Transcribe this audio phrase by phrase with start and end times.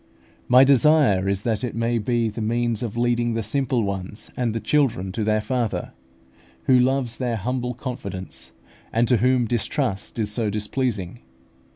[0.47, 4.51] My desire is that it may be the means of leading the simple ones and
[4.51, 5.93] the children to their Father,
[6.63, 8.51] who loves their humble confidence,
[8.91, 11.19] and to whom distrust is so displeasing.